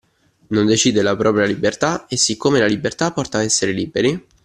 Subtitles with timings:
[0.47, 4.25] Non decide la propria libertà e siccome la libertà porta a essere liberi